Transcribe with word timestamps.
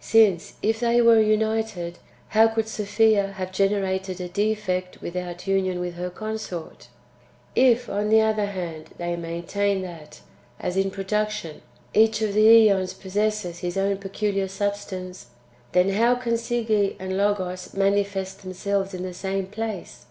Since, 0.00 0.54
if 0.62 0.80
they 0.80 1.00
were 1.00 1.20
united, 1.20 2.00
how 2.30 2.48
could 2.48 2.66
Sophia 2.66 3.28
have 3.36 3.52
generated 3.52 4.20
a 4.20 4.26
defect 4.28 5.00
without 5.00 5.46
union 5.46 5.78
with 5.78 5.94
her 5.94 6.10
consort? 6.10 6.88
If, 7.54 7.88
on 7.88 8.08
the 8.08 8.20
other 8.20 8.46
hand, 8.46 8.88
they 8.98 9.14
maintain 9.14 9.82
that, 9.82 10.22
as 10.58 10.76
in 10.76 10.90
production, 10.90 11.62
each 11.94 12.20
of 12.20 12.34
the 12.34 12.46
zEons 12.66 12.98
possesses 13.00 13.60
his 13.60 13.76
own 13.76 13.98
peculiar 13.98 14.48
substance, 14.48 15.26
then 15.70 15.90
how 15.90 16.16
can 16.16 16.34
Si<j^e 16.36 16.96
and 16.98 17.16
Loo 17.16 17.36
os 17.44 17.72
manifest 17.74 18.42
themselves 18.42 18.92
in 18.92 19.04
the 19.04 19.14
same 19.14 19.46
place 19.46 20.06